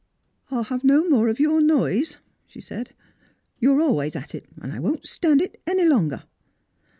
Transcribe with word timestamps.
"I'll 0.49 0.63
have 0.63 0.83
no 0.83 1.07
more 1.07 1.27
of 1.27 1.39
your 1.39 1.61
noise," 1.61 2.17
she 2.47 2.59
said;" 2.59 2.95
you're 3.59 3.79
always 3.83 4.15
at 4.15 4.33
it, 4.33 4.47
and 4.59 4.73
I 4.73 4.79
won't 4.79 5.05
stand 5.05 5.41
it 5.43 5.61
any 5.67 5.85
longer." 5.85 6.23